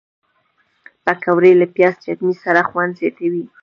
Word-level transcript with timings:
پکورې 1.05 1.51
له 1.59 1.65
پیاز 1.75 1.95
چټني 2.03 2.33
سره 2.43 2.61
خوند 2.69 2.91
زیاتوي 2.99 3.43